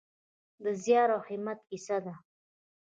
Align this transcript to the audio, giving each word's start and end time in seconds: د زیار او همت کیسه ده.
د 0.63 0.65
زیار 0.83 1.09
او 1.15 1.21
همت 1.27 1.59
کیسه 1.69 1.97
ده. 2.05 2.13